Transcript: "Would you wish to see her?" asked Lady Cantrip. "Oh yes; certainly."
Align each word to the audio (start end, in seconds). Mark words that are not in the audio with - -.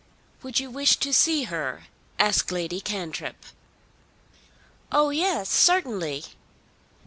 "Would 0.41 0.59
you 0.59 0.71
wish 0.71 0.95
to 0.97 1.13
see 1.13 1.43
her?" 1.43 1.83
asked 2.17 2.51
Lady 2.51 2.81
Cantrip. 2.81 3.45
"Oh 4.91 5.11
yes; 5.11 5.47
certainly." 5.51 6.23